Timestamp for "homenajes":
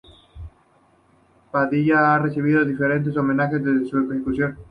3.15-3.63